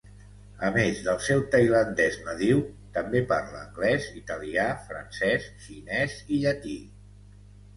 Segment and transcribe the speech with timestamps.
[0.67, 2.63] A més del seu tailandès nadiu,
[2.95, 6.77] també parla anglès, italià, francès, xinès i llatí.